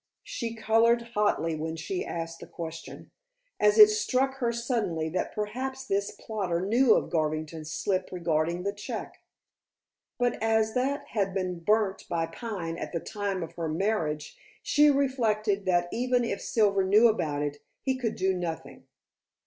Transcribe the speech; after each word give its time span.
She 0.23 0.55
colored 0.55 1.03
hotly 1.13 1.55
when 1.55 1.75
she 1.75 2.03
asked 2.03 2.39
the 2.39 2.47
question, 2.47 3.11
as 3.59 3.77
it 3.77 3.87
struck 3.91 4.37
her 4.37 4.51
suddenly 4.51 5.09
that 5.09 5.35
perhaps 5.35 5.85
this 5.85 6.09
plotter 6.09 6.59
knew 6.59 6.95
of 6.95 7.11
Garvington's 7.11 7.71
slip 7.71 8.09
regarding 8.11 8.63
the 8.63 8.73
check. 8.73 9.21
But 10.17 10.41
as 10.41 10.73
that 10.73 11.05
had 11.09 11.35
been 11.35 11.59
burnt 11.59 12.05
by 12.09 12.25
Pine 12.25 12.79
at 12.79 12.93
the 12.93 12.99
time 12.99 13.43
of 13.43 13.53
her 13.53 13.69
marriage, 13.69 14.35
she 14.63 14.89
reflected 14.89 15.65
that 15.65 15.87
even 15.91 16.25
if 16.25 16.41
Silver 16.41 16.83
knew 16.83 17.07
about 17.07 17.43
it, 17.43 17.57
he 17.83 17.95
could 17.95 18.15
do 18.15 18.33
nothing. 18.33 18.87